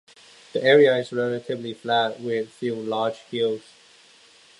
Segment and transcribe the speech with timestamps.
[0.53, 3.61] The area is relatively flat, with few large hills.